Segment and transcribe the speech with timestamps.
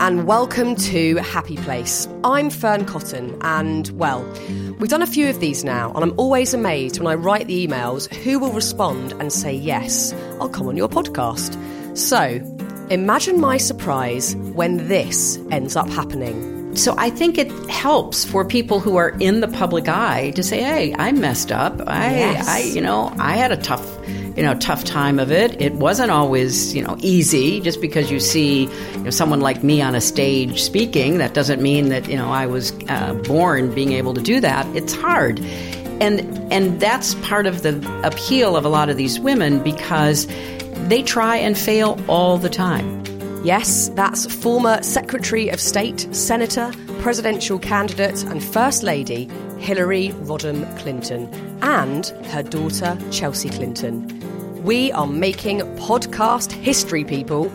[0.00, 2.08] and welcome to Happy Place.
[2.24, 4.24] I'm Fearne Cotton, and well,
[4.78, 7.66] we've done a few of these now, and I'm always amazed when I write the
[7.66, 11.56] emails who will respond and say, Yes, I'll come on your podcast.
[11.96, 12.40] So,
[12.90, 16.53] imagine my surprise when this ends up happening.
[16.74, 20.60] So I think it helps for people who are in the public eye to say,
[20.62, 21.80] "Hey, I messed up.
[21.86, 22.48] I, Yes.
[22.48, 23.86] I, you know, I had a tough,
[24.36, 25.60] you know, tough time of it.
[25.60, 27.60] It wasn't always, you know, easy.
[27.60, 31.62] Just because you see, you know, someone like me on a stage speaking, that doesn't
[31.62, 34.66] mean that you know I was uh, born being able to do that.
[34.74, 35.38] It's hard."
[36.00, 36.20] And
[36.52, 40.26] and that's part of the appeal of a lot of these women because
[40.88, 43.02] they try and fail all the time.
[43.44, 49.26] Yes, that's former Secretary of State, Senator, Presidential Candidate, and First Lady
[49.58, 51.28] Hillary Rodham Clinton
[51.60, 54.62] and her daughter Chelsea Clinton.
[54.64, 57.52] We are making podcast history, people.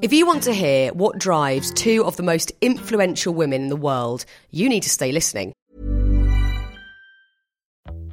[0.00, 3.76] If you want to hear what drives two of the most influential women in the
[3.76, 5.52] world, you need to stay listening.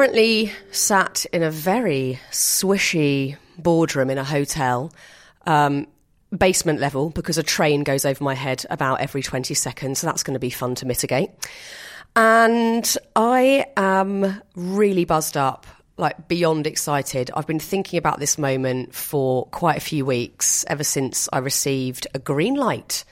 [0.00, 4.94] Currently sat in a very swishy boardroom in a hotel,
[5.44, 5.88] um,
[6.34, 9.98] basement level, because a train goes over my head about every 20 seconds.
[9.98, 11.28] So that's going to be fun to mitigate.
[12.16, 15.66] And I am really buzzed up,
[15.98, 17.30] like beyond excited.
[17.36, 22.06] I've been thinking about this moment for quite a few weeks, ever since I received
[22.14, 23.04] a green light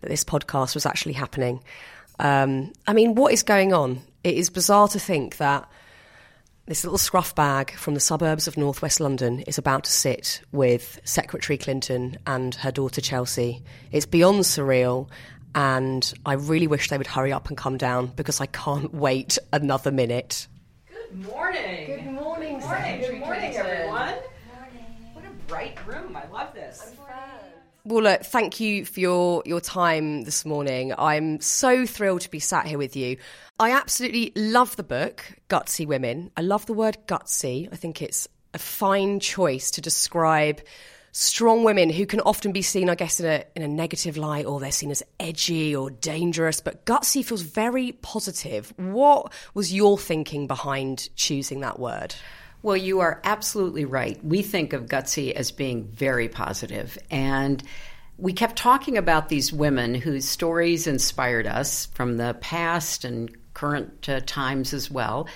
[0.00, 1.62] that this podcast was actually happening.
[2.18, 4.00] Um, I mean, what is going on?
[4.24, 5.68] It is bizarre to think that
[6.66, 11.00] this little scruff bag from the suburbs of northwest London is about to sit with
[11.04, 13.62] Secretary Clinton and her daughter Chelsea.
[13.90, 15.08] It's beyond surreal,
[15.54, 19.38] and I really wish they would hurry up and come down because I can't wait
[19.52, 20.46] another minute.
[20.88, 21.86] Good morning.
[21.86, 24.14] Good morning, Good morning, everyone.
[25.14, 26.16] What a bright room.
[26.16, 26.94] I love this.
[27.84, 30.94] Well, look, thank you for your, your time this morning.
[30.96, 33.16] I'm so thrilled to be sat here with you.
[33.58, 36.30] I absolutely love the book, Gutsy Women.
[36.36, 37.68] I love the word gutsy.
[37.72, 40.60] I think it's a fine choice to describe
[41.10, 44.46] strong women who can often be seen, I guess, in a, in a negative light
[44.46, 46.60] or they're seen as edgy or dangerous.
[46.60, 48.72] But gutsy feels very positive.
[48.76, 52.14] What was your thinking behind choosing that word?
[52.62, 54.24] Well, you are absolutely right.
[54.24, 57.62] We think of Gutsy as being very positive, and
[58.18, 64.08] we kept talking about these women whose stories inspired us from the past and current
[64.08, 65.26] uh, times as well.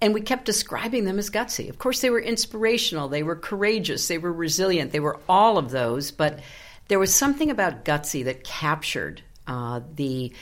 [0.00, 1.68] And we kept describing them as gutsy.
[1.68, 5.70] Of course, they were inspirational, they were courageous, they were resilient, they were all of
[5.70, 6.10] those.
[6.10, 6.40] But
[6.88, 10.32] there was something about gutsy that captured uh, the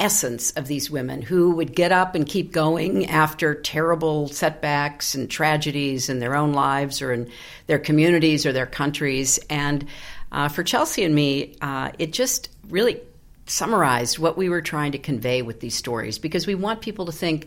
[0.00, 5.30] essence of these women who would get up and keep going after terrible setbacks and
[5.30, 7.30] tragedies in their own lives or in
[7.66, 9.38] their communities or their countries.
[9.48, 9.86] And
[10.32, 13.00] uh, for Chelsea and me, uh, it just really
[13.46, 17.12] summarized what we were trying to convey with these stories because we want people to
[17.12, 17.46] think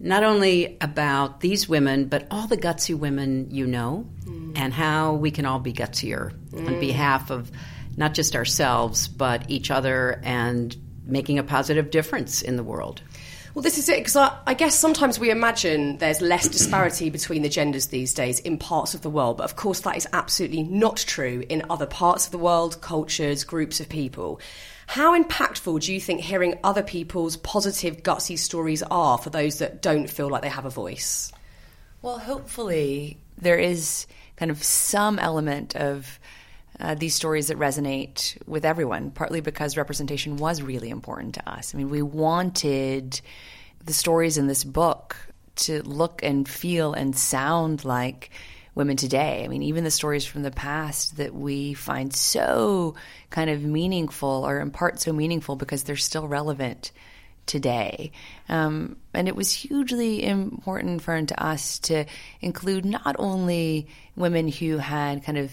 [0.00, 4.06] not only about these women, but all the gutsy women you know,
[4.56, 7.50] and how we can all be gutsier on behalf of
[7.96, 13.02] not just ourselves, but each other and making a positive difference in the world.
[13.54, 17.42] Well, this is it, because I, I guess sometimes we imagine there's less disparity between
[17.42, 20.64] the genders these days in parts of the world, but of course that is absolutely
[20.64, 24.40] not true in other parts of the world, cultures, groups of people.
[24.88, 29.80] How impactful do you think hearing other people's positive, gutsy stories are for those that
[29.80, 31.30] don't feel like they have a voice?
[32.02, 36.18] Well, hopefully there is kind of some element of
[36.80, 41.74] uh, these stories that resonate with everyone, partly because representation was really important to us.
[41.74, 43.20] I mean, we wanted
[43.84, 45.16] the stories in this book
[45.56, 48.30] to look and feel and sound like
[48.74, 49.44] women today.
[49.44, 52.96] I mean, even the stories from the past that we find so
[53.30, 56.90] kind of meaningful or in part so meaningful because they're still relevant
[57.46, 58.10] today.
[58.48, 62.06] Um, and it was hugely important for to us to
[62.40, 63.86] include not only
[64.16, 65.52] women who had kind of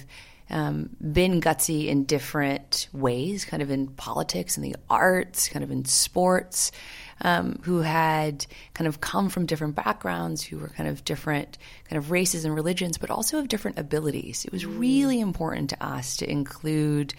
[0.52, 5.72] um, been gutsy in different ways, kind of in politics and the arts, kind of
[5.72, 6.74] in sports,
[7.22, 11.58] um, who had kind of come from different backgrounds, who were kind of different
[11.90, 14.44] kind of races and religions, but also of different abilities.
[14.44, 17.14] It was really important to us to include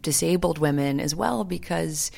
[0.00, 2.10] disabled women as well because.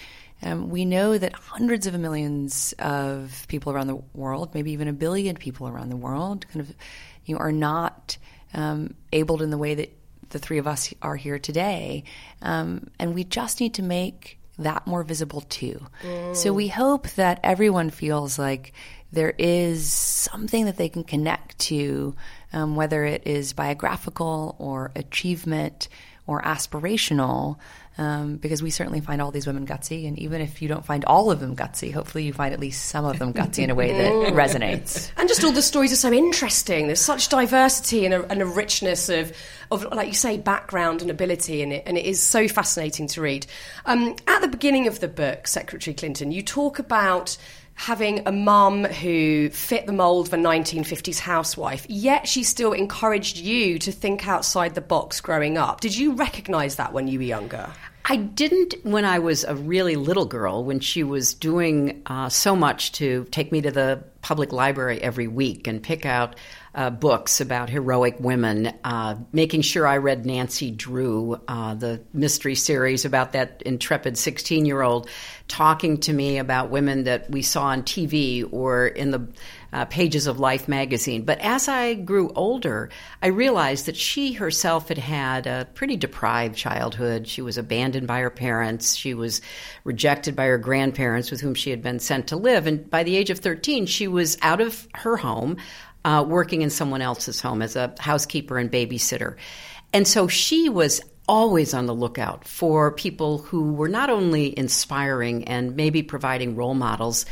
[0.42, 4.92] Um, we know that hundreds of millions of people around the world, maybe even a
[4.94, 6.74] billion people around the world, kind of,
[7.26, 8.16] you know, are not
[8.54, 9.99] um, abled in the way that
[10.30, 12.04] the three of us are here today.
[12.42, 15.86] Um, and we just need to make that more visible too.
[16.02, 16.36] Mm.
[16.36, 18.72] So we hope that everyone feels like
[19.12, 22.14] there is something that they can connect to,
[22.52, 25.88] um, whether it is biographical or achievement
[26.26, 27.56] or aspirational,
[28.00, 30.08] um, because we certainly find all these women gutsy.
[30.08, 32.86] And even if you don't find all of them gutsy, hopefully you find at least
[32.86, 35.12] some of them gutsy in a way that resonates.
[35.18, 36.86] And just all the stories are so interesting.
[36.86, 39.36] There's such diversity and a, and a richness of,
[39.70, 41.82] of, like you say, background and ability in it.
[41.84, 43.46] And it is so fascinating to read.
[43.84, 47.36] Um, at the beginning of the book, Secretary Clinton, you talk about
[47.74, 53.38] having a mum who fit the mould of a 1950s housewife, yet she still encouraged
[53.38, 55.80] you to think outside the box growing up.
[55.80, 57.72] Did you recognise that when you were younger?
[58.04, 62.56] I didn't when I was a really little girl, when she was doing uh, so
[62.56, 66.36] much to take me to the public library every week and pick out
[66.74, 72.54] uh, books about heroic women, uh, making sure I read Nancy Drew, uh, the mystery
[72.54, 75.08] series about that intrepid 16 year old,
[75.48, 79.26] talking to me about women that we saw on TV or in the
[79.72, 81.22] uh, pages of Life magazine.
[81.22, 82.90] But as I grew older,
[83.22, 87.28] I realized that she herself had had a pretty deprived childhood.
[87.28, 89.40] She was abandoned by her parents, she was
[89.84, 92.66] rejected by her grandparents with whom she had been sent to live.
[92.66, 95.56] And by the age of 13, she was out of her home
[96.04, 99.36] uh, working in someone else's home as a housekeeper and babysitter.
[99.92, 105.44] And so she was always on the lookout for people who were not only inspiring
[105.44, 107.24] and maybe providing role models,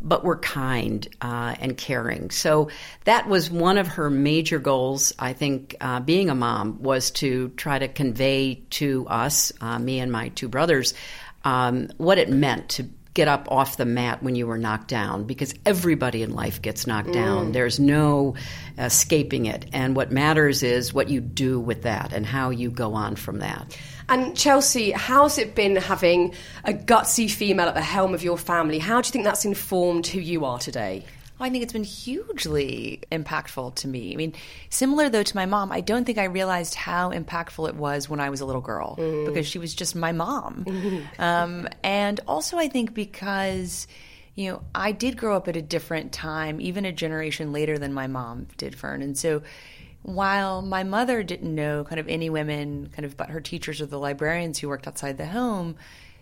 [0.00, 2.30] but were kind uh, and caring.
[2.30, 2.70] So
[3.04, 5.12] that was one of her major goals.
[5.18, 10.00] I think uh, being a mom was to try to convey to us, uh, me
[10.00, 10.94] and my two brothers,
[11.44, 12.84] um, what it meant to
[13.18, 16.86] get up off the mat when you were knocked down because everybody in life gets
[16.86, 17.14] knocked mm.
[17.14, 17.50] down.
[17.50, 18.36] There's no
[18.78, 19.66] escaping it.
[19.72, 23.40] And what matters is what you do with that and how you go on from
[23.40, 23.76] that.
[24.08, 26.32] And Chelsea, how's it been having
[26.62, 28.78] a gutsy female at the helm of your family?
[28.78, 31.04] How do you think that's informed who you are today?
[31.40, 34.12] I think it's been hugely impactful to me.
[34.12, 34.34] I mean,
[34.70, 38.20] similar though to my mom, I don't think I realized how impactful it was when
[38.20, 39.26] I was a little girl mm.
[39.26, 40.64] because she was just my mom.
[41.18, 43.86] Um, and also, I think because
[44.34, 47.92] you know, I did grow up at a different time, even a generation later than
[47.92, 49.02] my mom did, Fearne.
[49.02, 49.42] And so
[50.02, 53.86] while my mother didn't know kind of any women, kind of but her teachers or
[53.86, 55.74] the librarians who worked outside the home,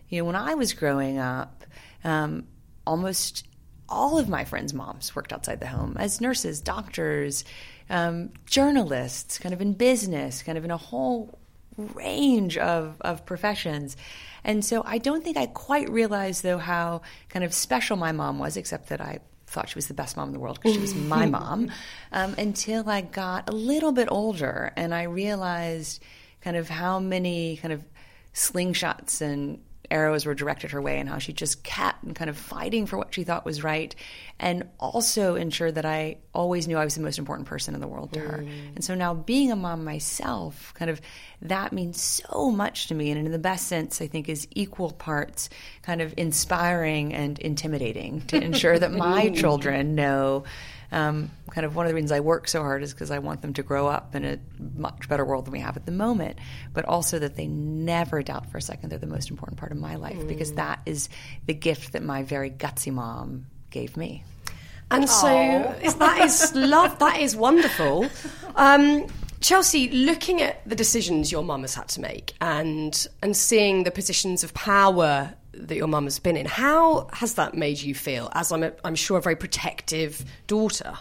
[0.08, 1.64] you know, when I was growing up,
[2.04, 2.46] um,
[2.86, 3.46] almost
[3.88, 7.44] all of my friends' moms worked outside the home as nurses, doctors,
[7.88, 11.38] um, journalists, kind of in business, kind of in a whole
[11.76, 13.96] range of, of professions.
[14.44, 18.38] And so I don't think I quite realized, though, how kind of special my mom
[18.38, 20.80] was, except that I thought she was the best mom in the world because she
[20.80, 21.70] was my mom,
[22.12, 26.02] um, until I got a little bit older and I realized
[26.40, 27.84] kind of how many kind of
[28.34, 29.60] slingshots and
[29.90, 32.96] arrows were directed her way and how she just kept and kind of fighting for
[32.96, 33.94] what she thought was right
[34.38, 37.88] and also ensured that I always knew I was the most important person in the
[37.88, 38.38] world to her.
[38.38, 38.76] Mm.
[38.76, 41.00] And so now being a mom myself, kind of
[41.43, 44.90] that means so much to me and in the best sense I think is equal
[44.93, 45.48] parts
[45.82, 50.44] kind of inspiring and intimidating to ensure that my children know
[50.93, 53.43] um, kind of one of the reasons I work so hard is because I want
[53.43, 54.38] them to grow up in a
[54.76, 56.38] much better world than we have at the moment,
[56.72, 59.78] but also that they never doubt for a second they're the most important part of
[59.78, 60.28] my life mm.
[60.28, 61.08] because that is
[61.46, 64.24] the gift that my very gutsy mom gave me.
[64.90, 66.98] And so that is love.
[67.00, 68.08] That is wonderful.
[68.55, 69.06] Um,
[69.40, 73.90] Chelsea, looking at the decisions your mum has had to make and and seeing the
[73.90, 76.46] positions of power that your mum has been in.
[76.46, 78.31] How has that made you feel?
[78.32, 80.94] As I'm, a, I'm sure, a very protective daughter.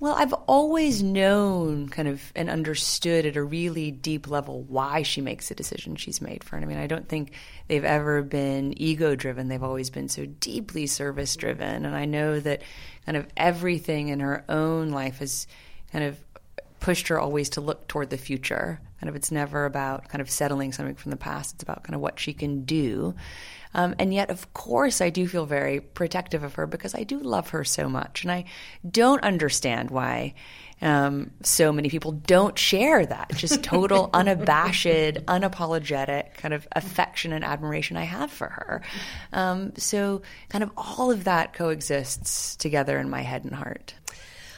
[0.00, 5.20] Well, I've always known kind of and understood at a really deep level why she
[5.20, 6.62] makes the decision she's made for it.
[6.62, 7.34] I mean, I don't think
[7.68, 9.46] they've ever been ego driven.
[9.46, 11.86] They've always been so deeply service driven.
[11.86, 12.62] And I know that
[13.06, 15.46] kind of everything in her own life has
[15.92, 16.18] kind of
[16.80, 20.30] pushed her always to look toward the future Kind of, it's never about kind of
[20.30, 21.54] settling something from the past.
[21.54, 23.16] It's about kind of what she can do.
[23.74, 27.18] Um, and yet, of course, I do feel very protective of her because I do
[27.18, 28.22] love her so much.
[28.22, 28.44] And I
[28.88, 30.34] don't understand why
[30.80, 37.44] um, so many people don't share that just total, unabashed, unapologetic kind of affection and
[37.44, 38.82] admiration I have for her.
[39.32, 43.94] Um, so, kind of all of that coexists together in my head and heart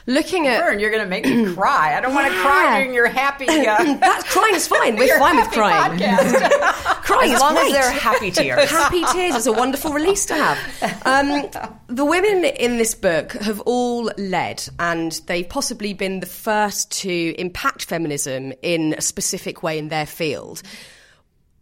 [0.05, 1.95] looking at Fearne, you're going to make me cry.
[1.97, 3.45] I don't want to cry during your happy.
[3.65, 4.95] Uh, That's crying's fine.
[4.97, 5.97] We're fine with crying.
[5.99, 7.67] crying as is long great.
[7.67, 8.69] as they're happy tears.
[8.69, 11.03] happy tears is a wonderful release to have.
[11.05, 11.49] Um,
[11.87, 17.35] the women in this book have all led, and they've possibly been the first to
[17.39, 20.61] impact feminism in a specific way in their field.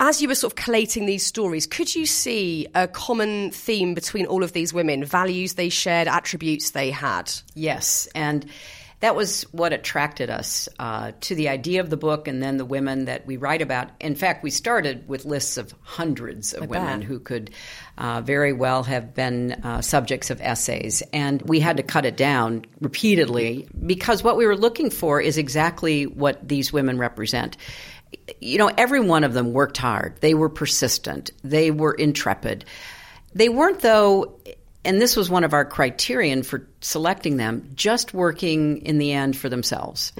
[0.06, 4.26] As you were sort of collating these stories, could you see a common theme between
[4.26, 7.32] all of these women, values they shared, attributes they had?
[7.56, 8.46] Yes, and
[9.00, 12.66] that was what attracted us uh, to the idea of the book and then the
[12.66, 13.92] women that we write about.
[14.02, 17.08] In fact, we started with lists of hundreds of women bet.
[17.08, 17.52] who could
[17.98, 21.02] uh, very well have been uh, subjects of essays.
[21.14, 25.38] And we had to cut it down repeatedly because what we were looking for is
[25.38, 27.56] exactly what these women represent.
[28.40, 30.18] You know, every one of them worked hard.
[30.22, 31.32] They were persistent.
[31.44, 32.66] They were intrepid.
[33.34, 34.40] They weren't, though,
[34.86, 39.38] and this was one of our criterion for selecting them, just working in the end
[39.38, 40.12] for themselves.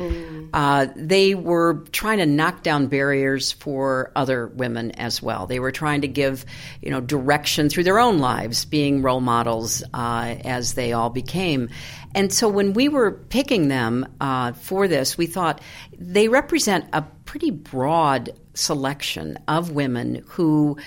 [0.54, 5.48] Uh, they were trying to knock down barriers for other women as well.
[5.48, 6.46] They were trying to give,
[6.82, 11.70] you know, direction through their own lives, being role models uh, as they all became.
[12.16, 15.60] And so when we were picking them uh, for this, we thought
[15.98, 20.78] they represent a pretty broad selection of women who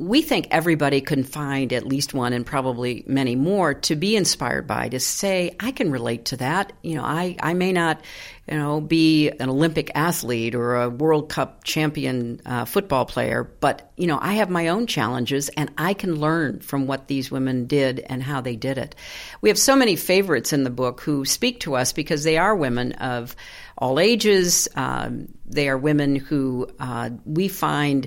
[0.00, 4.66] we think everybody can find at least one and probably many more to be inspired
[4.66, 6.72] by to say i can relate to that.
[6.82, 8.00] You know i, I may not
[8.48, 13.92] you know be an olympic athlete or a world cup champion uh, football player but
[13.96, 17.66] you know i have my own challenges and i can learn from what these women
[17.66, 18.94] did and how they did it.
[19.42, 22.56] We have so many favorites in the book who speak to us because they are
[22.56, 23.36] women of
[23.76, 28.06] all ages um, they are women who uh, we find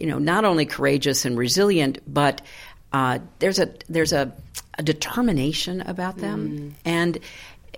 [0.00, 2.42] you know, not only courageous and resilient, but
[2.92, 4.32] uh, there's a there's a,
[4.78, 7.18] a determination about them, and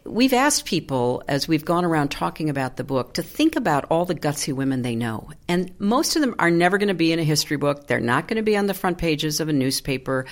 [0.04, 4.04] we've asked people as we've gone around talking about the book to think about all
[4.04, 7.18] the gutsy women they know, and most of them are never going to be in
[7.18, 7.86] a history book.
[7.86, 10.26] They're not going to be on the front pages of a newspaper,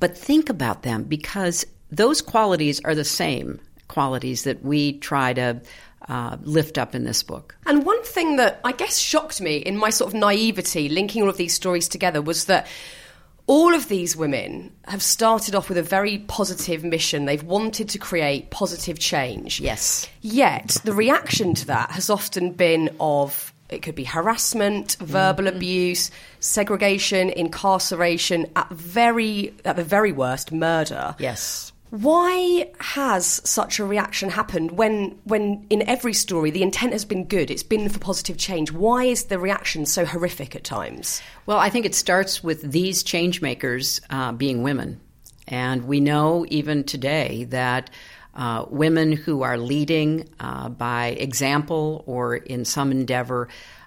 [0.00, 5.60] but think about them because those qualities are the same qualities that we try to
[6.08, 7.56] uh, lift up in this book.
[7.66, 11.28] And one thing that I guess shocked me in my sort of naivety, linking all
[11.28, 12.66] of these stories together, was that
[13.46, 17.26] all of these women have started off with a very positive mission.
[17.26, 19.60] They've wanted to create positive change.
[19.60, 20.08] Yes.
[20.22, 26.10] Yet the reaction to that has often been of it could be harassment, verbal abuse,
[26.38, 31.16] segregation, incarceration, at very at the very worst, murder.
[31.18, 31.72] Yes.
[31.94, 37.22] Why has such a reaction happened when, when in every story the intent has been
[37.26, 38.72] good, it's been for positive change?
[38.72, 41.22] Why is the reaction so horrific at times?
[41.46, 45.00] Well, I think it starts with these change makers uh, being women.
[45.46, 47.90] And we know even today that
[48.34, 53.46] uh, women who are leading uh, by example or in some endeavor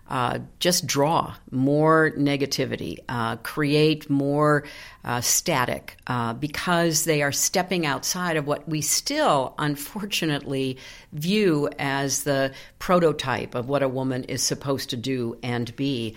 [0.09, 4.63] uh, just draw more negativity, uh, create more
[5.03, 10.77] uh, static uh, because they are stepping outside of what we still, unfortunately,
[11.13, 16.15] view as the prototype of what a woman is supposed to do and be.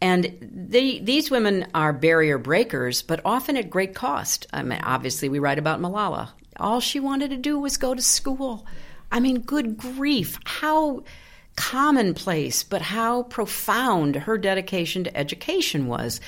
[0.00, 4.46] And they, these women are barrier breakers, but often at great cost.
[4.52, 6.30] I mean, obviously, we write about Malala.
[6.60, 8.66] All she wanted to do was go to school.
[9.10, 10.38] I mean, good grief.
[10.44, 11.04] How
[11.56, 16.20] commonplace, but how profound her dedication to education was.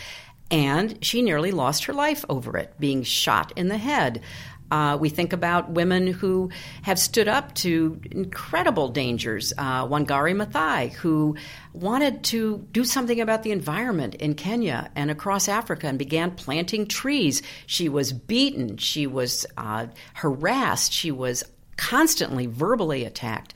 [0.50, 4.22] And she nearly lost her life over it, being shot in the head.
[4.70, 6.50] Uh, we think about women who
[6.82, 9.52] have stood up to incredible dangers.
[9.56, 11.36] Uh, Wangari Maathai, who
[11.72, 16.86] wanted to do something about the environment in Kenya and across Africa and began planting
[16.86, 17.42] trees.
[17.66, 21.44] She was beaten, she was uh, harassed, she was
[21.76, 23.54] constantly verbally attacked.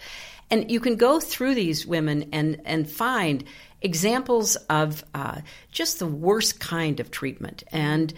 [0.51, 3.45] And you can go through these women and, and find
[3.83, 5.41] examples of uh,
[5.71, 7.63] just the worst kind of treatment.
[7.73, 8.13] And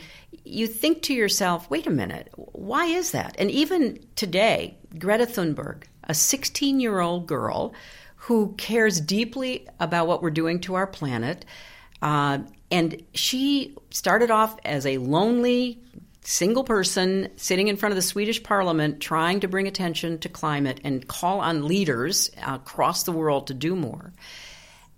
[0.44, 3.36] you think to yourself, wait a minute, why is that?
[3.38, 7.74] And even today, Greta Thunberg, a 16 year old girl
[8.16, 11.44] who cares deeply about what we're doing to our planet,
[12.00, 12.38] uh,
[12.70, 15.78] and she started off as a lonely,
[16.22, 20.80] single person sitting in front of the Swedish parliament trying to bring attention to climate
[20.84, 24.12] and call on leaders across the world to do more.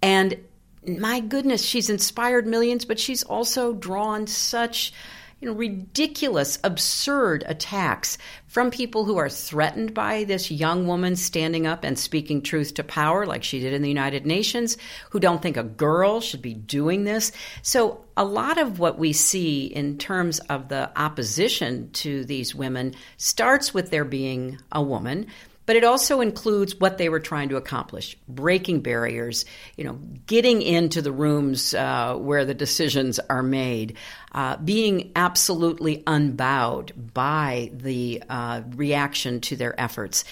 [0.02, 0.38] And
[0.86, 4.92] my goodness, she's inspired millions, but she's also drawn such
[5.40, 11.66] you know, ridiculous, absurd attacks from people who are threatened by this young woman standing
[11.66, 14.76] up and speaking truth to power, like she did in the United Nations,
[15.10, 17.32] who don't think a girl should be doing this.
[17.62, 22.94] So, a lot of what we see in terms of the opposition to these women
[23.16, 25.26] starts with there being a woman
[25.66, 29.44] but it also includes what they were trying to accomplish breaking barriers
[29.76, 33.96] you know getting into the rooms uh, where the decisions are made
[34.32, 40.24] uh, being absolutely unbowed by the uh, reaction to their efforts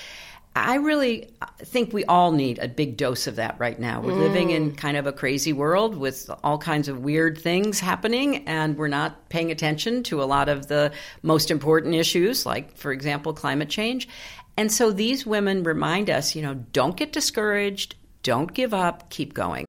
[0.55, 4.03] I really think we all need a big dose of that right now.
[4.03, 4.21] We're mm.
[4.21, 4.77] living in mm.
[4.77, 9.31] kind of a crazy world with all kinds of weird things happening, and we're not
[9.31, 14.09] paying attention to a lot of the most important issues, like, for example, climate change.
[14.57, 19.35] And so these women remind us, you know, don't get discouraged, don't give up, keep
[19.35, 19.67] going.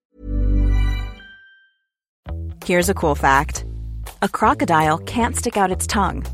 [2.65, 3.65] Here's a cool fact
[4.21, 6.25] a crocodile can't stick out its tongue.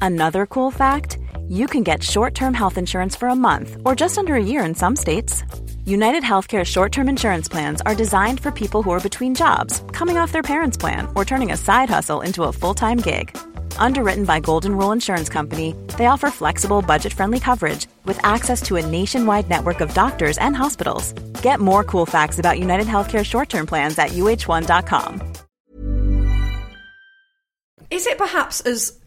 [0.00, 1.18] Another cool fact
[1.48, 4.64] you can get short term health insurance for a month or just under a year
[4.64, 5.44] in some states.
[5.84, 10.16] United Healthcare short term insurance plans are designed for people who are between jobs, coming
[10.16, 13.36] off their parents' plan, or turning a side hustle into a full time gig
[13.78, 18.76] Underwritten by Golden Rule Insurance Company, they offer flexible, budget friendly coverage with access to
[18.76, 21.12] a nationwide network of doctors and hospitals.
[21.42, 25.22] Get more cool facts about United Healthcare short term plans at uh1.com.
[27.90, 28.98] Is it perhaps as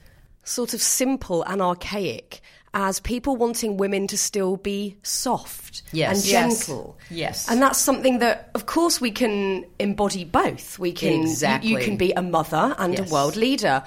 [0.44, 2.42] sort of simple and archaic
[2.74, 6.16] as people wanting women to still be soft yes.
[6.16, 6.98] and gentle.
[7.10, 7.18] Yes.
[7.18, 7.50] yes.
[7.50, 10.78] And that's something that, of course, we can embody both.
[10.78, 11.72] We can, exactly.
[11.72, 13.10] you, you can be a mother and yes.
[13.10, 13.84] a world leader.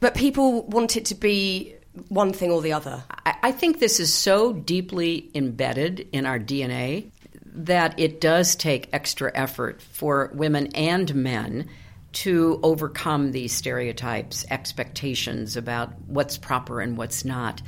[0.00, 1.74] But people want it to be
[2.08, 3.04] one thing or the other.
[3.24, 7.10] I, I think this is so deeply embedded in our DNA
[7.56, 11.68] that it does take extra effort for women and men
[12.12, 17.60] to overcome these stereotypes, expectations about what's proper and what's not.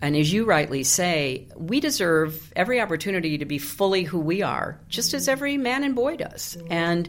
[0.00, 4.80] And as you rightly say, we deserve every opportunity to be fully who we are,
[4.88, 6.58] just as every man and boy does.
[6.68, 7.08] And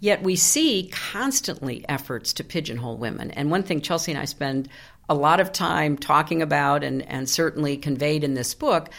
[0.00, 3.30] Yet we see constantly efforts to pigeonhole women.
[3.32, 4.68] And one thing Chelsea and I spend
[5.08, 8.90] a lot of time talking about and, and certainly conveyed in this book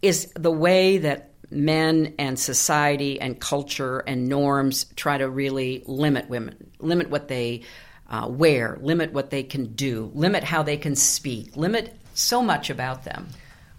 [0.00, 6.28] is the way that men and society and culture and norms try to really limit
[6.28, 7.62] women, limit what they
[8.08, 12.70] uh, wear, limit what they can do, limit how they can speak, limit so much
[12.70, 13.28] about them.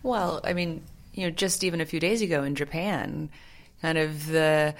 [0.04, 3.30] Well, I mean, you know, just even a few days ago in Japan,
[3.82, 4.76] kind of the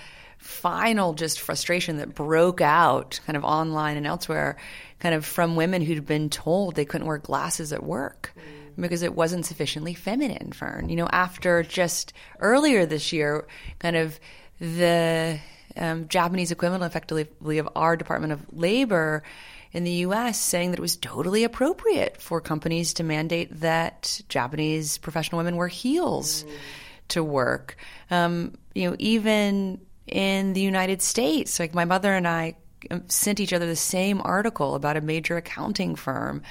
[0.48, 4.56] final just frustration that broke out kind of online and elsewhere
[5.00, 8.34] kind of from women who'd been told they couldn't wear glasses at work
[8.80, 13.46] because it wasn't sufficiently feminine Fearne you know after just earlier this year
[13.80, 14.20] kind of
[14.62, 15.38] the
[15.76, 19.24] um, japanese equivalent effectively of our department of labor
[19.74, 24.98] in the US saying that it was totally appropriate for companies to mandate that Japanese
[24.98, 26.52] professional women wear heels mm.
[27.10, 27.78] to work.
[28.10, 31.60] Um, you know, even in the United States.
[31.60, 32.56] Like my mother and I
[32.91, 36.41] um, sent each other the same article about a major accounting firm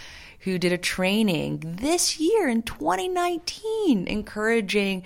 [0.40, 5.02] who did a training this year in 2019 encouraging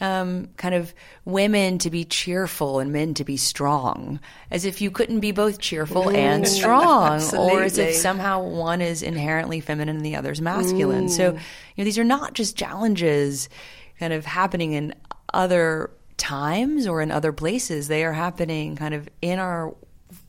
[0.00, 0.92] um, kind of
[1.24, 5.60] women to be cheerful and men to be strong, as if you couldn't be both
[5.60, 10.32] cheerful mm, and strong, or as if somehow one is inherently feminine and the other
[10.32, 11.06] is masculine.
[11.06, 11.10] Mm.
[11.10, 11.38] So, you
[11.78, 13.48] know, these are not just challenges
[13.98, 14.94] kind of happening in
[15.32, 17.88] other times or in other places.
[17.88, 19.74] They are happening kind of in our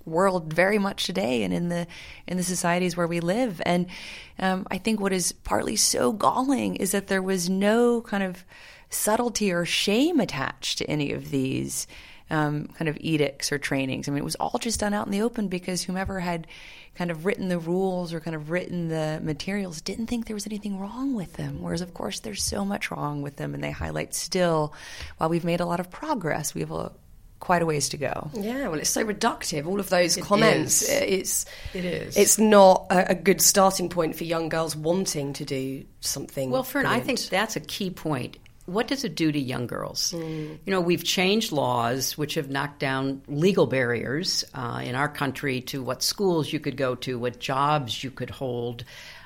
[0.05, 1.87] world very much today and in the
[2.27, 3.61] in the societies where we live.
[3.65, 3.87] And
[4.39, 8.45] um, I think what is partly so galling is that there was no kind of
[8.89, 11.87] subtlety or shame attached to any of these
[12.29, 14.07] um, kind of edicts or trainings.
[14.07, 16.47] I mean, it was all just done out in the open because whomever had
[16.95, 20.47] kind of written the rules or kind of written the materials didn't think there was
[20.47, 21.61] anything wrong with them.
[21.61, 24.73] Whereas, of course, there's so much wrong with them, and they highlight still,
[25.17, 26.91] while we've made a lot of progress, we have a
[27.39, 28.31] quite a ways to go.
[28.33, 29.67] Yeah, well, it's so reductive.
[29.67, 30.89] All of those it comments, is.
[30.89, 32.17] it's it is.
[32.17, 36.49] It's not a, a, good starting point for young girls wanting to do something.
[36.49, 37.03] Well, Fearne, brilliant.
[37.03, 40.11] I think that's a key point what does it do to young girls?
[40.15, 40.57] Mm.
[40.65, 45.61] You know, we've changed laws which have knocked down legal barriers uh, in our country
[45.61, 48.83] to what schools you could go to, what jobs you could hold.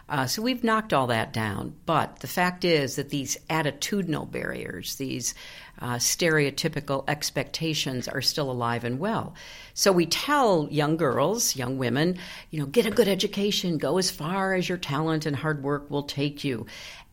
[0.09, 1.75] Uh, so we've knocked all that down.
[1.85, 5.35] But the fact is that these attitudinal barriers, these
[5.81, 9.35] uh, stereotypical expectations are still alive and well.
[9.73, 12.17] So we tell young girls, young women,
[12.49, 15.89] you know, get a good education, go as far as your talent and hard work
[15.89, 16.65] will take you.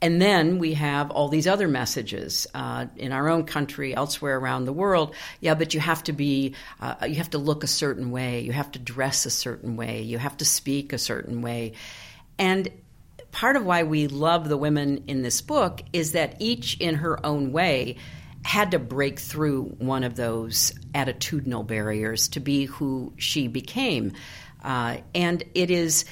[0.02, 4.66] And then we have all these other messages uh, in our own country, elsewhere around
[4.66, 5.14] the world.
[5.40, 8.52] Yeah, but you have to be, uh, you have to look a certain way, you
[8.52, 11.72] have to dress a certain way, you have to speak a certain way.
[12.38, 12.68] And
[13.32, 17.24] part of why we love the women in this book is that each in her
[17.24, 17.96] own way
[18.44, 24.12] had to break through one of those attitudinal barriers to be who she became.
[24.62, 26.04] Uh, and it is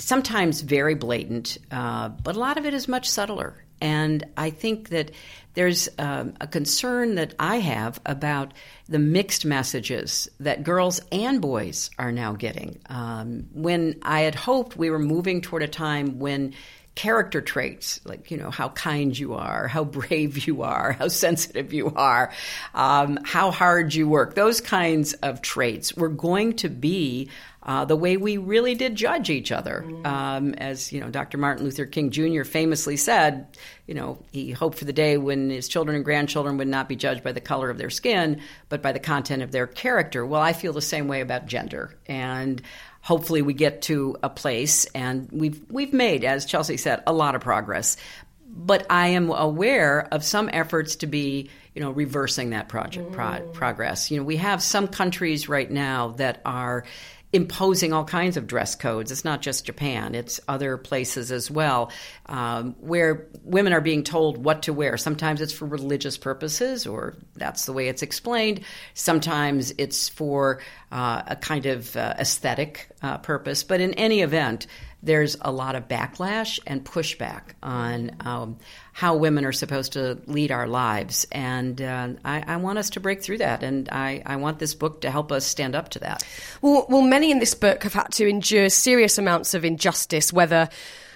[0.00, 3.64] sometimes very blatant, uh, but a lot of it is much subtler.
[3.80, 5.10] And I think that
[5.54, 8.52] there's um, a concern that I have about
[8.88, 12.78] the mixed messages that girls and boys are now getting.
[12.88, 16.54] Um, when I had hoped we were moving toward a time when
[16.94, 21.72] character traits, like, you know, how kind you are, how brave you are, how sensitive
[21.72, 22.32] you are,
[22.74, 27.30] um, how hard you work, those kinds of traits were going to be
[27.62, 29.84] uh, the way we really did judge each other.
[29.86, 30.06] Mm.
[30.06, 31.36] Um, as you know, Dr.
[31.36, 32.42] Martin Luther King Jr.
[32.42, 33.46] famously said,
[33.86, 36.96] you know, he hoped for the day when his children and grandchildren would not be
[36.96, 40.24] judged by the color of their skin, but by the content of their character.
[40.24, 42.62] Well, I feel the same way about gender, and
[43.10, 47.34] hopefully we get to a place and we've we've made as Chelsea said a lot
[47.34, 47.96] of progress
[48.46, 53.24] but I am aware of some efforts to be you know reversing that project pro-
[53.24, 53.52] mm.
[53.52, 56.84] progress you know we have some countries right now that are
[57.32, 59.12] imposing all kinds of dress codes.
[59.12, 61.92] It's not just Japan, it's other places as well,
[62.26, 64.96] um, where women are being told what to wear.
[64.96, 68.62] Sometimes it's for religious purposes, or that's the way it's explained.
[68.94, 73.62] Sometimes it's for uh, a kind of uh, aesthetic uh, purpose.
[73.62, 74.66] But in any event,
[75.02, 78.58] there's a lot of backlash and pushback on um,
[79.00, 81.26] how women are supposed to lead our lives.
[81.32, 83.62] And uh, I, I, want us to break through that.
[83.62, 86.22] And I, I, want this book to help us stand up to that.
[86.60, 90.68] Well, well, many in this book have had to endure serious amounts of injustice, whether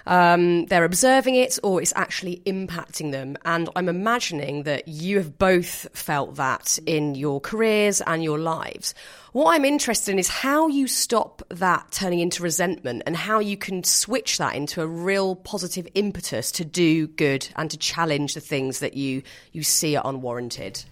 [0.07, 3.37] um, they're observing it or it's actually impacting them.
[3.45, 8.93] And I'm imagining that you have both felt that in your careers and your lives.
[9.31, 13.57] What I'm interested in is how you stop that turning into resentment and how you
[13.57, 18.39] can switch that into a real positive impetus to do good and to challenge the
[18.39, 20.83] things that you, you see are unwarranted.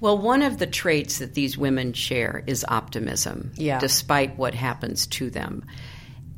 [0.00, 3.78] Well, one of the traits that these women share is optimism, yeah.
[3.78, 5.64] despite what happens to them.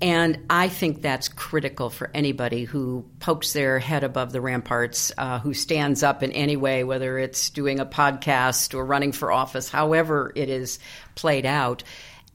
[0.00, 5.40] And I think that's critical for anybody who pokes their head above the ramparts, uh,
[5.40, 9.68] who stands up in any way, whether it's doing a podcast or running for office,
[9.68, 10.78] however it is
[11.16, 11.82] played out.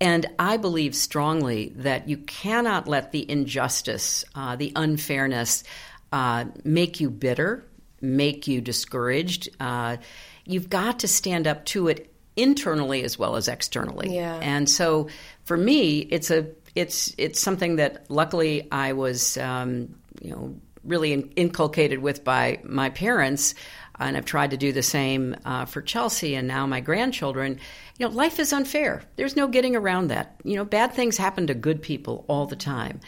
[0.01, 5.63] And I believe strongly that you cannot let the injustice, uh, the unfairness,
[6.11, 7.65] uh, make you bitter,
[8.01, 9.47] make you discouraged.
[9.61, 9.97] Uh,
[10.43, 14.13] you've got to stand up to it internally as well as externally.
[14.13, 14.37] Yeah.
[14.41, 15.07] And so
[15.45, 21.13] for me, it's a it's it's something that luckily I was um, you know really
[21.13, 23.55] in, inculcated with by my parents,
[23.99, 27.59] and I've tried to do the same uh, for Chelsea and now my grandchildren.
[27.97, 29.03] You know, life is unfair.
[29.15, 30.35] There's no getting around that.
[30.43, 32.99] You know, bad things happen to good people all the time,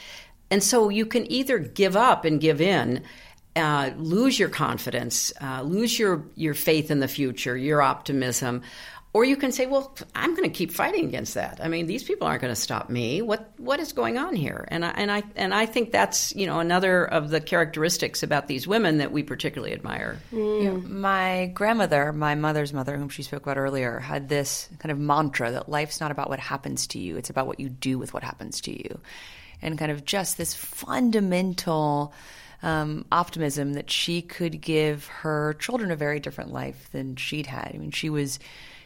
[0.51, 3.03] and so you can either give up and give in.
[3.57, 8.61] Uh, lose your confidence, uh, lose your, your faith in the future, your optimism,
[9.15, 11.61] or you can say, well, I'm going to keep fighting against that.
[11.63, 13.21] I mean, these people aren't going to stop me.
[13.21, 14.67] What what is going on here?
[14.67, 18.49] And I and I and I think that's you know another of the characteristics about
[18.49, 20.19] these women that we particularly admire.
[20.33, 20.89] Mm.
[20.89, 25.49] my grandmother, my mother's mother, whom she spoke about earlier, had this kind of mantra
[25.49, 28.21] that life's not about what happens to you; it's about what you do with what
[28.21, 28.99] happens to you,
[29.61, 32.13] and kind of just this fundamental.
[32.61, 37.71] Um, optimism that she could give her children a very different life than she'd had.
[37.75, 38.39] I mean, she was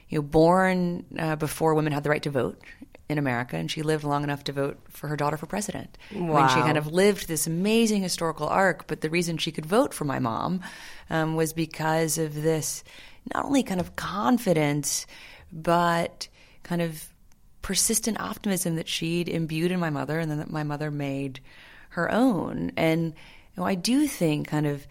[0.09, 2.59] you know, born uh, before women had the right to vote
[3.07, 5.97] in America, and she lived long enough to vote for her daughter for president.
[6.13, 6.41] Wow.
[6.41, 9.93] Mean, she kind of lived this amazing historical arc, but the reason she could vote
[9.93, 10.61] for my mom
[11.09, 12.83] um, was because of this
[13.33, 15.07] not only kind of confidence,
[15.51, 16.27] but
[16.63, 17.11] kind of
[17.61, 21.39] persistent optimism that she'd imbued in my mother and then that my mother made
[21.89, 22.71] her own.
[22.77, 23.13] And you
[23.57, 24.87] know, I do think kind of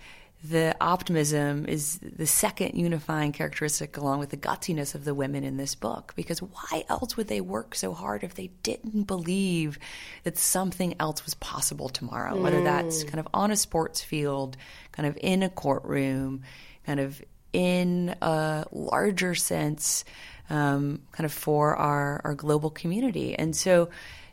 [0.48, 5.56] the optimism is the second unifying characteristic along with the gutsiness of the women in
[5.56, 9.78] this book because why else would they work so hard if they didn't believe
[10.24, 12.42] that something else was possible tomorrow mm.
[12.42, 14.56] whether that's kind of on a sports field
[14.92, 16.42] kind of in a courtroom
[16.86, 20.04] kind of in a larger sense
[20.50, 23.88] um, kind of for our, our global community and so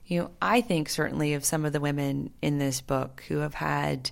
[0.08, 3.56] you know, I think certainly of some of the women in this book who have
[3.56, 4.12] had,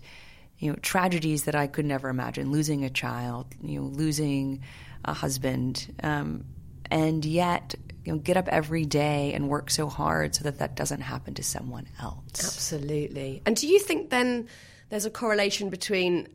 [0.64, 4.64] you know, tragedies that I could never imagine losing a child, you know, losing
[5.04, 6.46] a husband, um,
[6.90, 10.76] and yet, you know, get up every day and work so hard so that that
[10.76, 12.46] doesn't happen to someone else.
[12.46, 13.42] Absolutely.
[13.46, 14.48] And do you think then
[14.88, 16.30] there's a correlation between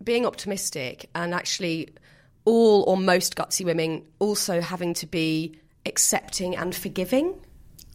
[0.00, 1.88] being optimistic and actually
[2.44, 7.34] all or most gutsy women also having to be accepting and forgiving?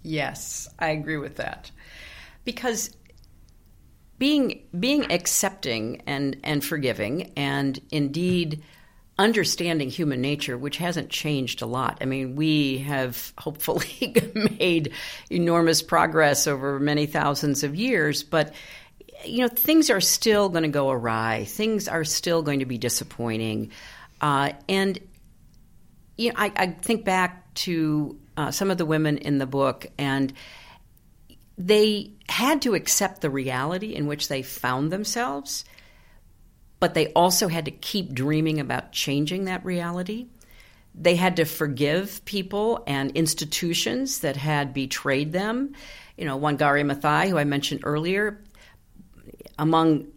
[0.03, 1.71] Yes, I agree with that.
[2.43, 2.91] Because
[4.19, 8.63] being being accepting and and forgiving and indeed
[9.19, 11.97] understanding human nature which hasn't changed a lot.
[12.01, 14.15] I mean, we have hopefully
[14.59, 14.93] made
[15.29, 18.53] enormous progress over many thousands of years, but
[19.25, 21.45] you know, things are still going to go awry.
[21.45, 23.71] Things are still going to be disappointing.
[24.21, 24.99] Uh, and
[26.17, 29.87] you know, I, I think back to uh, some of the women in the book,
[29.97, 30.33] and
[31.57, 35.65] they had to accept the reality in which they found themselves,
[36.79, 40.27] but they also had to keep dreaming about changing that reality.
[40.93, 45.73] They had to forgive people and institutions that had betrayed them.
[46.17, 48.43] You know, Wangari Maathai, who I mentioned earlier,
[49.57, 50.07] among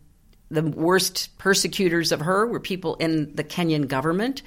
[0.51, 4.43] the worst persecutors of her were people in the Kenyan government.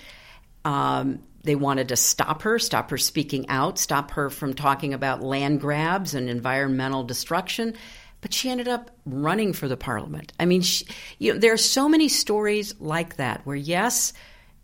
[0.65, 5.21] Um, they wanted to stop her, stop her speaking out, stop her from talking about
[5.21, 7.73] land grabs and environmental destruction.
[8.21, 10.31] But she ended up running for the parliament.
[10.39, 10.85] I mean, she,
[11.19, 14.13] you know, there are so many stories like that where, yes,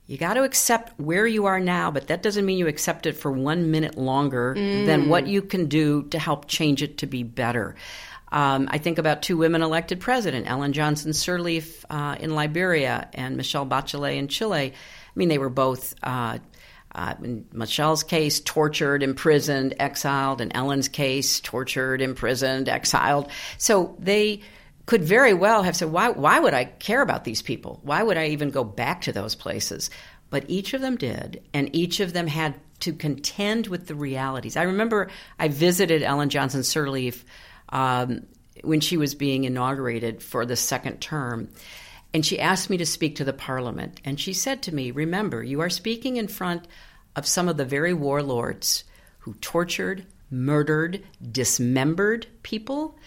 [0.08, 3.18] you got to accept where you are now, but that doesn't mean you accept it
[3.18, 4.86] for one minute longer mm.
[4.86, 7.76] than what you can do to help change it to be better.
[8.32, 13.38] Um, I think about two women elected president, Ellen Johnson Sirleaf uh, in Liberia and
[13.38, 14.74] Michelle Bachelet in Chile.
[14.74, 16.40] I mean, they were both uh,
[17.00, 20.42] uh, in Michelle's case, tortured, imprisoned, exiled.
[20.42, 23.32] In Ellen's case, tortured, imprisoned, exiled.
[23.58, 24.42] So they
[24.86, 27.80] could very well have said, why, why would I care about these people?
[27.84, 29.90] Why would I even go back to those places?
[30.30, 34.58] But each of them did, and each of them had to contend with the realities.
[34.58, 35.10] I remember
[35.40, 37.24] I visited Ellen Johnson Sirleaf
[37.70, 38.26] um,
[38.62, 41.50] when she was being inaugurated for the second term.
[42.14, 44.02] And she asked me to speak to the parliament.
[44.04, 46.68] And she said to me, Remember, you are speaking in front
[47.16, 48.84] of some of the very warlords
[49.20, 52.98] who tortured, murdered, dismembered people,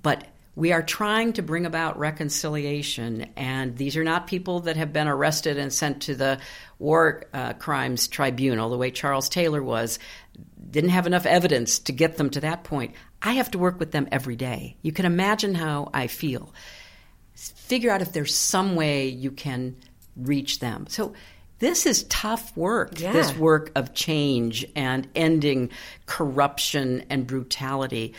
[0.00, 3.26] but we are trying to bring about reconciliation.
[3.36, 6.38] And these are not people that have been arrested and sent to the
[6.78, 9.98] war uh, crimes tribunal the way Charles Taylor was.
[10.70, 12.94] Didn't have enough evidence to get them to that point.
[13.20, 14.76] I have to work with them every day.
[14.80, 16.52] You can imagine how I feel
[17.36, 19.76] figure out if there's some way you can
[20.16, 20.86] reach them.
[20.88, 21.12] So
[21.58, 23.12] this is tough work, yeah.
[23.12, 25.70] this work of change and ending
[26.06, 28.14] corruption and brutality.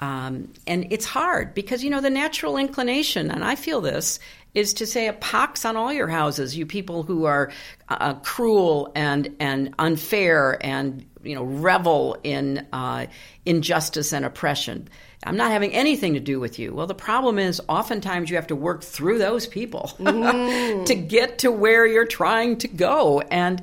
[0.00, 4.18] Um, and it's hard because, you know, the natural inclination, and I feel this,
[4.52, 7.50] is to say a pox on all your houses, you people who are
[7.88, 13.06] uh, cruel and, and unfair and, you know, revel in uh,
[13.46, 14.88] injustice and oppression.
[15.24, 16.74] I'm not having anything to do with you.
[16.74, 20.84] Well, the problem is oftentimes you have to work through those people mm.
[20.86, 23.20] to get to where you're trying to go.
[23.20, 23.62] And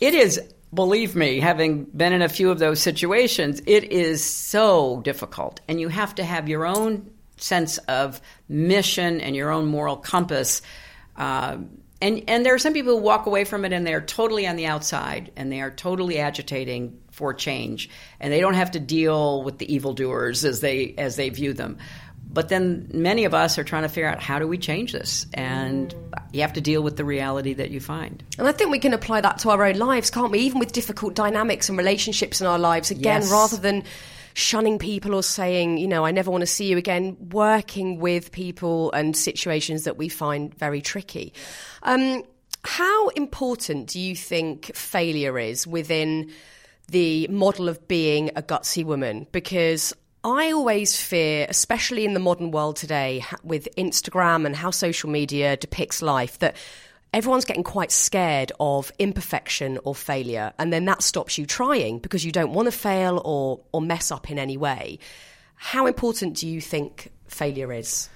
[0.00, 0.40] it is,
[0.72, 5.60] believe me, having been in a few of those situations, it is so difficult.
[5.68, 10.62] And you have to have your own sense of mission and your own moral compass.
[11.16, 11.58] Uh,
[12.00, 14.56] and, and there are some people who walk away from it and they're totally on
[14.56, 19.42] the outside and they are totally agitating for change, and they don't have to deal
[19.42, 21.78] with the evildoers as they as they view them.
[22.28, 25.26] But then many of us are trying to figure out how do we change this,
[25.34, 25.94] and
[26.32, 28.24] you have to deal with the reality that you find.
[28.38, 30.40] And I think we can apply that to our own lives, can't we?
[30.40, 32.90] Even with difficult dynamics and relationships in our lives.
[32.90, 33.30] Again, yes.
[33.30, 33.84] rather than
[34.32, 38.32] shunning people or saying, you know, I never want to see you again, working with
[38.32, 41.32] people and situations that we find very tricky.
[41.84, 42.24] Um,
[42.64, 46.32] how important do you think failure is within
[46.88, 49.92] the model of being a gutsy woman because
[50.22, 55.56] I always fear, especially in the modern world today, with Instagram and how social media
[55.56, 56.56] depicts life, that
[57.12, 60.52] everyone's getting quite scared of imperfection or failure.
[60.58, 64.10] And then that stops you trying because you don't want to fail or, or mess
[64.10, 64.98] up in any way.
[65.56, 68.08] How important do you think failure is?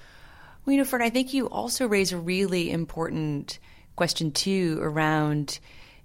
[0.65, 3.59] Well, you know, Fearne, I think you also raise a really important
[3.95, 5.59] question, too, around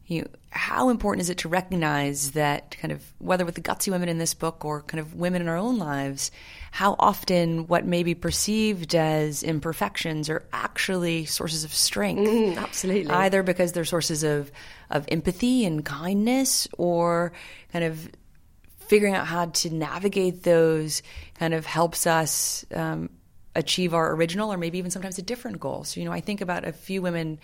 [0.07, 3.91] you know, how important is it to recognize that kind of whether with the gutsy
[3.91, 6.31] women in this book or kind of women in our own lives,
[6.71, 12.29] how often what may be perceived as imperfections are actually sources of strength.
[12.29, 13.11] Mm, absolutely.
[13.11, 14.53] Either because they're sources of,
[14.91, 17.33] of empathy and kindness or
[17.73, 18.09] kind of
[18.79, 21.03] figuring out how to navigate those
[21.37, 23.11] kind of helps us um,
[23.57, 25.85] achieve our original or maybe even sometimes a different goal.
[25.85, 27.39] So, you know, I think about a few women,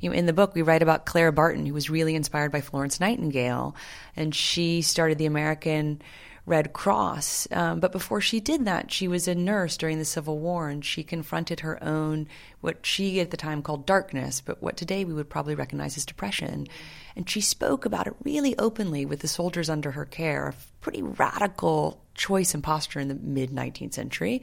[0.00, 2.60] you know, in the book, we write about Clara Barton, who was really inspired by
[2.60, 3.74] Florence Nightingale,
[4.14, 6.00] and she started the American
[6.46, 7.48] Red Cross.
[7.50, 10.84] Um, but before she did that, she was a nurse during the Civil War and
[10.84, 12.28] she confronted her own,
[12.60, 16.06] what she at the time called darkness, but what today we would probably recognize as
[16.06, 16.68] depression.
[17.16, 21.02] And she spoke about it really openly with the soldiers under her care, a pretty
[21.02, 24.42] radical choice and posture in the mid 19th century.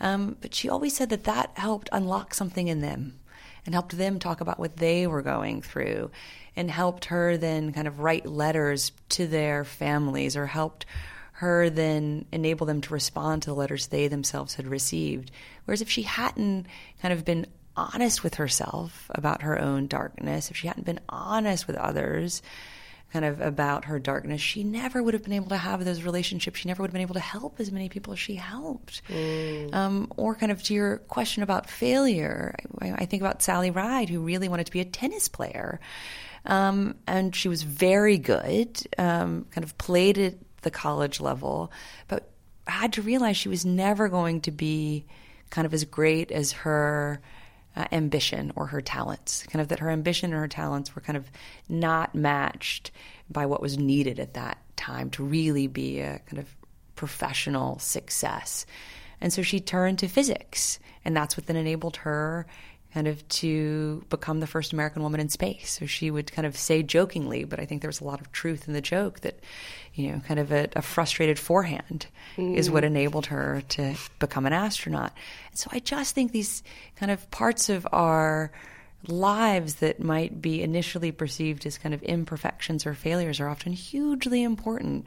[0.00, 3.18] Um, but she always said that that helped unlock something in them
[3.64, 6.10] and helped them talk about what they were going through
[6.56, 10.86] and helped her then kind of write letters to their families or helped
[11.38, 15.30] her then enable them to respond to the letters they themselves had received.
[15.64, 16.66] Whereas if she hadn't
[17.02, 21.66] kind of been honest with herself about her own darkness, if she hadn't been honest
[21.66, 22.40] with others,
[23.14, 26.58] kind of about her darkness, she never would have been able to have those relationships.
[26.58, 29.02] She never would have been able to help as many people as she helped.
[29.08, 29.72] Mm.
[29.72, 34.08] Um, or, kind of to your question about failure, I, I, think about Sally Ride,
[34.08, 35.78] who really wanted to be a tennis player.
[36.44, 41.70] Um, and she was very good, um, kind of played at the college level,
[42.08, 42.28] but
[42.66, 45.04] had to realize she was never going to be
[45.50, 47.20] kind of as great as her
[47.76, 49.44] uh, ambition or her talents.
[49.48, 51.30] Kind of that her ambition and her talents were kind of
[51.68, 52.90] not matched
[53.30, 56.54] by what was needed at that time to really be a kind of
[56.96, 58.66] professional success.
[59.20, 62.46] And so she turned to physics, and that's what then enabled her
[62.94, 65.76] kind of to become the first American woman in space.
[65.78, 68.30] So she would kind of say jokingly, but I think there was a lot of
[68.30, 69.40] truth in the joke that,
[69.94, 72.56] you know, kind of a, a frustrated forehand mm.
[72.56, 72.86] is what mm.
[72.86, 75.12] enabled her to become an astronaut.
[75.50, 76.62] And so I just think these
[76.94, 78.52] kind of parts of our
[79.08, 84.44] lives that might be initially perceived as kind of imperfections or failures are often hugely
[84.44, 85.04] important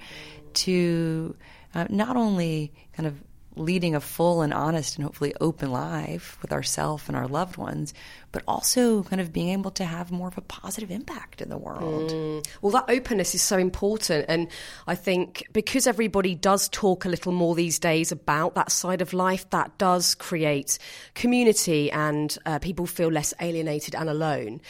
[0.54, 1.36] to
[1.74, 3.16] uh, not only kind of
[3.60, 7.94] leading a full and honest and hopefully open life with ourself and our loved ones,
[8.32, 11.58] but also kind of being able to have more of a positive impact in the
[11.58, 12.12] world.
[12.12, 12.48] Mm.
[12.62, 14.26] Well, that openness is so important.
[14.28, 14.50] And
[14.86, 19.14] I think because everybody does talk a little more these days about that side of
[19.14, 20.78] life, that does create
[21.16, 24.62] community and uh, people feel less alienated and alone.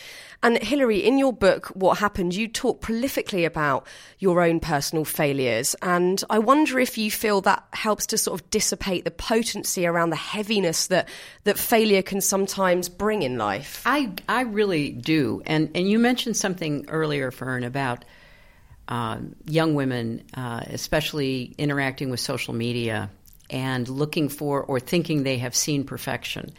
[0.44, 3.88] And Hillary, in your book, What Happened, you talk prolifically about
[4.20, 5.76] your own personal failures.
[5.82, 10.12] And I wonder if you feel that helps to sort of dissipate the potency around
[10.12, 11.10] the heaviness that,
[11.46, 13.47] that failure can sometimes bring in life.
[13.86, 15.42] I, I really do.
[15.46, 18.06] And, and you mentioned something earlier, Fearne, about
[18.88, 23.10] uh, young women, uh, especially interacting with social media
[23.50, 26.54] and looking for or thinking they have seen perfection.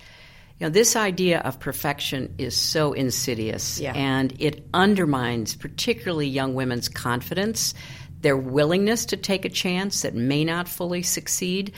[0.59, 3.92] You know, this idea of perfection is so insidious yeah.
[3.94, 7.74] and it undermines particularly young women's confidence,
[8.20, 11.72] their willingness to take a chance that may not fully succeed.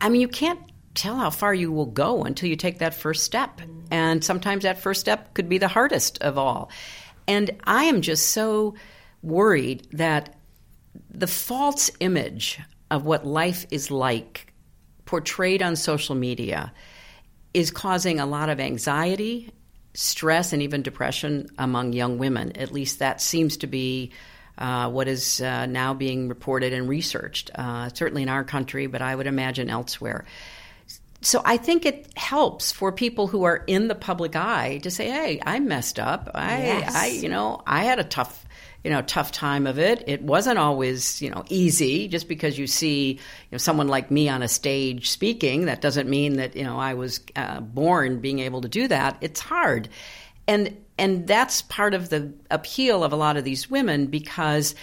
[0.00, 0.60] I mean, you can't
[0.94, 3.60] tell how far you will go until you take that first step.
[3.90, 6.70] And sometimes that first step could be the hardest of all.
[7.26, 8.74] And I am just so
[9.22, 10.36] worried that
[11.10, 14.52] the false image of what life is like
[15.04, 16.72] portrayed on social media
[17.52, 19.50] is causing a lot of anxiety,
[19.94, 22.56] stress, and even depression among young women.
[22.56, 24.12] At least that seems to be
[24.58, 29.02] uh, what is uh, now being reported and researched, uh, certainly in our country, but
[29.02, 30.24] I would imagine elsewhere.
[31.24, 35.10] So I think it helps for people who are in the public eye to say,
[35.10, 36.30] "Hey, I messed up.
[36.34, 36.94] I, yes.
[36.94, 38.44] I, you know, I had a tough
[38.84, 40.04] you know tough time of it.
[40.06, 42.06] It wasn't always you know easy.
[42.06, 43.18] Just because you see you
[43.52, 46.94] know someone like me on a stage speaking, that doesn't mean that you know I
[46.94, 49.16] was uh, born being able to do that.
[49.22, 49.88] It's hard,
[50.46, 54.74] and and that's part of the appeal of a lot of these women because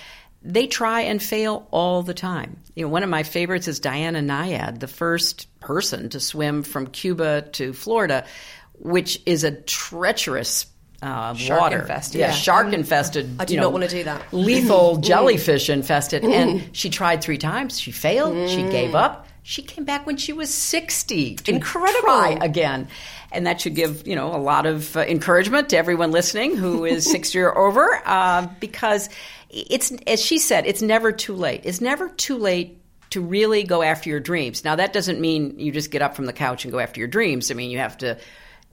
[0.42, 2.60] they try and fail all the time.
[2.76, 6.88] You know, one of my favorites is Diana Nyad, the first person to swim from
[6.88, 8.26] Cuba to Florida,
[8.74, 10.66] which is a treacherous
[11.02, 11.80] uh, shark water.
[11.80, 12.20] infested.
[12.20, 13.30] Yeah, shark infested.
[13.40, 14.22] I do not know, want to do that.
[14.34, 16.24] Lethal jellyfish infested.
[16.24, 17.80] And she tried three times.
[17.80, 18.36] She failed.
[18.36, 18.50] Mm.
[18.50, 19.28] She gave up.
[19.44, 22.02] She came back when she was 60 to Incredible.
[22.02, 22.88] try again.
[23.32, 26.86] And that should give, you know, a lot of uh, encouragement to everyone listening who
[26.86, 29.10] is 60 or over uh, because
[29.50, 31.62] it's, as she said, it's never too late.
[31.64, 32.78] It's never too late
[33.12, 34.64] to really go after your dreams.
[34.64, 37.08] Now, that doesn't mean you just get up from the couch and go after your
[37.08, 37.52] dreams.
[37.52, 38.18] I mean, you have to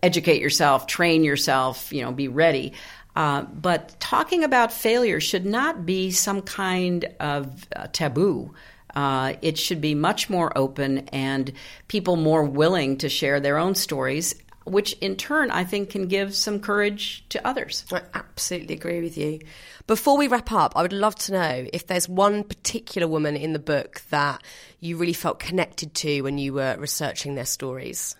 [0.02, 2.72] educate yourself, train yourself, you know, be ready.
[3.16, 8.54] Uh, but talking about failure should not be some kind of uh, taboo.
[8.94, 11.52] Uh, it should be much more open and
[11.88, 14.34] people more willing to share their own stories
[14.68, 17.84] which in turn I think can give some courage to others.
[17.92, 19.40] I absolutely agree with you.
[19.86, 23.54] Before we wrap up, I would love to know if there's one particular woman in
[23.54, 24.42] the book that
[24.80, 28.14] you really felt connected to when you were researching their stories.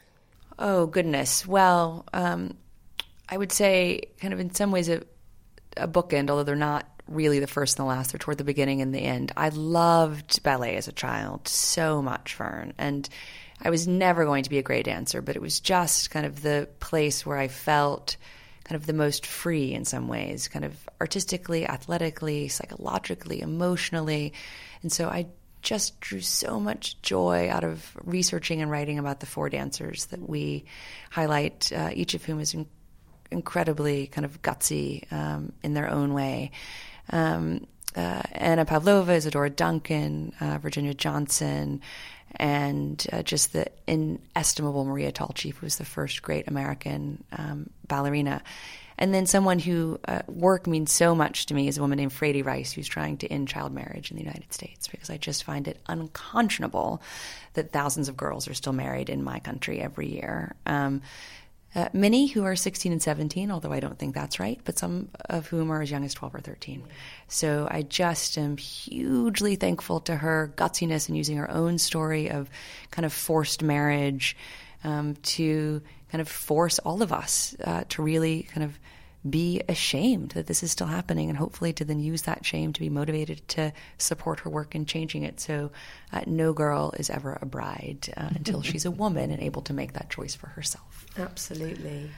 [0.59, 1.47] Oh, goodness.
[1.47, 2.57] Well, um,
[3.29, 5.03] I would say, kind of in some ways, a,
[5.77, 8.13] a bookend, although they're not really the first and the last.
[8.13, 9.33] They're toward the beginning and the end.
[9.37, 12.73] I loved ballet as a child so much, Fearne.
[12.79, 13.09] And
[13.61, 16.43] I was never going to be a great dancer, but it was just kind of
[16.43, 18.17] the place where I felt
[18.65, 24.33] kind of the most free in some ways, kind of artistically, athletically, psychologically, emotionally.
[24.83, 25.27] And so I
[25.63, 30.29] just drew so much joy out of researching and writing about the four dancers that
[30.29, 30.65] we
[31.11, 32.69] highlight, uh, each of whom is in-
[33.31, 36.51] incredibly kind of gutsy um, in their own way.
[37.11, 41.81] Um, uh, Anna Pavlova, Isadora Duncan, uh, Virginia Johnson,
[42.37, 48.43] and uh, just the inestimable Maria Tallchief, who was the first great American um, ballerina.
[49.01, 52.11] And then someone who uh, work means so much to me is a woman named
[52.11, 55.45] Fraidy Reiss, who's trying to end child marriage in the United States, because I just
[55.45, 57.01] find it unconscionable
[57.55, 60.57] that thousands of girls are still married in my country every year.
[60.67, 61.03] Um,
[61.79, 65.11] uh, many who are 16 and 17, although I don't think that's right, but some
[65.29, 66.83] of whom are as young as 12 or 13.
[67.29, 72.51] So I just am hugely thankful to her gutsiness in using her own story of
[72.91, 74.37] kind of forced marriage
[74.83, 78.77] um, to kind of force all of us uh, to really kind of
[79.31, 82.81] be ashamed that this is still happening and hopefully to then use that shame to
[82.81, 85.71] be motivated to support her work in changing it so
[86.13, 89.73] uh, no girl is ever a bride uh, until she's a woman and able to
[89.73, 92.11] make that choice for herself Absolutely.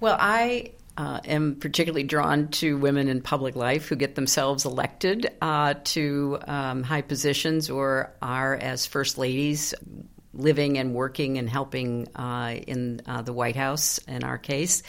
[0.00, 5.30] Well, I uh, am particularly drawn to women in public life who get themselves elected
[5.40, 9.74] uh, to um, high positions or are as first ladies
[10.32, 14.82] living and working and helping uh, in uh, the White House in our case.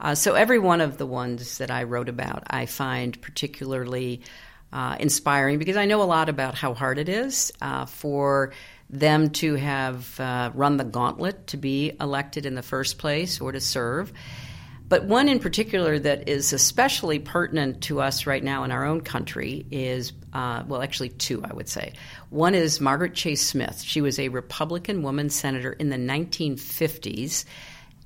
[0.00, 4.22] Uh, so every one of the ones that I wrote about, I find particularly
[4.72, 8.52] uh, inspiring because I know a lot about how hard it is uh, for
[8.90, 13.52] them to have uh, run the gauntlet to be elected in the first place or
[13.52, 14.12] to serve.
[14.88, 19.00] But one in particular that is especially pertinent to us right now in our own
[19.00, 21.94] country is, uh, well, actually, two, I would say.
[22.30, 23.82] One is Margaret Chase Smith.
[23.82, 27.44] She was a Republican woman senator in the 1950s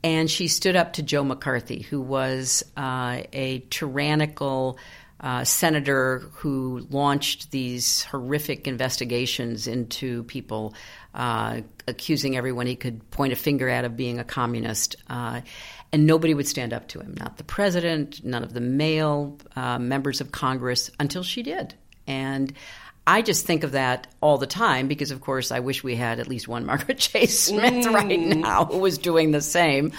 [0.03, 4.79] and she stood up to Joe McCarthy, who was uh, a tyrannical
[5.21, 10.75] uh, senator who launched these horrific investigations into people,
[11.15, 14.97] uh, accusing everyone he could point a finger at of being a communist.
[15.11, 15.43] Uh,
[15.93, 19.79] and nobody would stand up to him, not the president, none of the male uh,
[19.79, 21.75] members of Congress, until she did.
[22.07, 22.55] And
[23.11, 26.21] I just think of that all the time because, of course, I wish we had
[26.21, 27.93] at least one Margaret Chase Smith mm.
[27.93, 29.91] right now who was doing the same.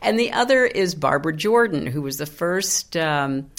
[0.00, 3.50] And the other is Barbara Jordan, who was the first um,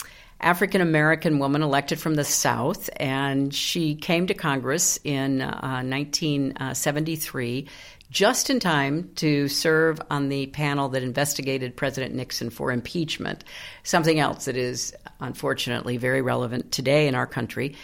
[0.41, 2.89] African American woman elected from the South.
[2.95, 7.67] And she came to Congress in uh, 1973
[8.09, 13.43] just in time to serve on the panel that investigated President Nixon for impeachment,
[13.83, 17.75] something else that is unfortunately very relevant today in our country.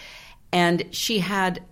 [0.51, 1.63] And she had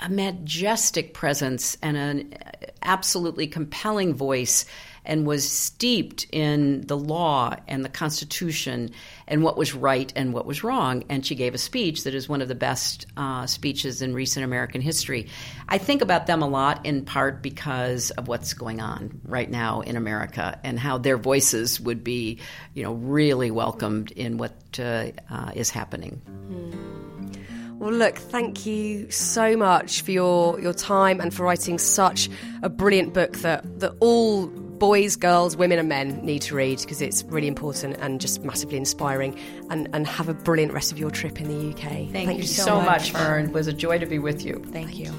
[0.00, 2.34] a majestic presence and an
[2.82, 4.64] absolutely compelling voice
[5.04, 8.90] and was steeped in the law and the Constitution
[9.26, 11.02] and what was right and what was wrong.
[11.08, 14.44] And she gave a speech that is one of the best uh, speeches in recent
[14.44, 15.26] American history.
[15.68, 19.80] I think about them a lot in part because of what's going on right now
[19.80, 22.38] in America and how their voices would be,
[22.74, 26.22] you know, really welcomed in what uh, uh, is happening.
[26.30, 27.41] Mm.
[27.82, 32.30] Well, look, thank you so much for your, your time and for writing such
[32.62, 37.02] a brilliant book that, that all boys, girls, women, and men need to read because
[37.02, 39.36] it's really important and just massively inspiring.
[39.68, 41.82] And, and have a brilliant rest of your trip in the UK.
[41.82, 43.46] Thank, Thank you, so, much, Fearne.
[43.46, 44.62] It was a joy to be with you.
[44.70, 45.10] Thank you.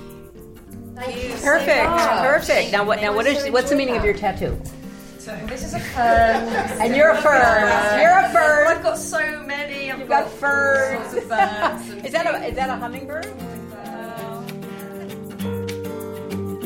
[0.95, 1.33] Thank you.
[1.43, 1.99] Perfect.
[1.99, 2.71] So Perfect.
[2.71, 3.01] Now, what?
[3.01, 3.45] Now, what is?
[3.51, 4.57] What's the meaning of your tattoo?
[5.47, 6.47] This is a fern.
[6.81, 7.99] and you're a fern.
[8.01, 8.67] You're a fern.
[8.67, 9.62] I've got so many.
[10.03, 11.13] I've You've got, got ferns.
[12.03, 13.25] is that a is that a hummingbird?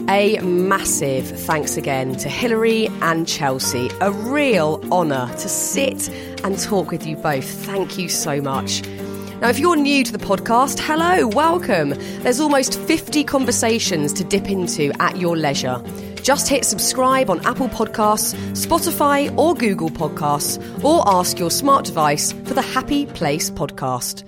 [0.09, 3.91] A massive thanks again to Hillary and Chelsea.
[4.01, 6.09] A real honour to sit
[6.43, 7.45] and talk with you both.
[7.45, 8.81] Thank you so much.
[9.39, 11.89] Now, if you're new to the podcast, hello, welcome.
[12.23, 15.83] There's almost 50 conversations to dip into at your leisure.
[16.23, 22.31] Just hit subscribe on Apple Podcasts, Spotify, or Google Podcasts, or ask your smart device
[22.31, 24.23] for the Happy Place podcast.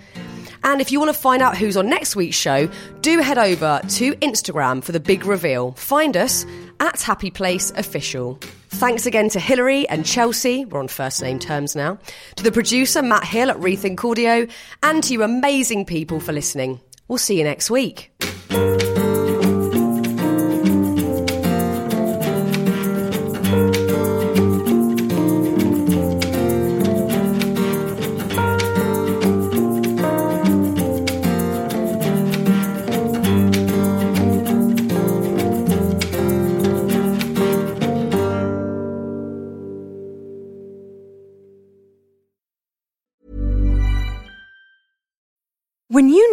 [0.64, 2.70] And if you want to find out who's on next week's show,
[3.02, 5.72] do head over to Instagram for the big reveal.
[5.74, 6.46] Find us
[6.80, 8.40] at Happy Place Official.
[8.70, 11.98] Thanks again to Hillary and Chelsea, we're on first name terms now,
[12.36, 14.48] to the producer Matt Hill at Rethink Audio,
[14.84, 16.80] and to you amazing people for listening.
[17.08, 18.12] We'll see you next week.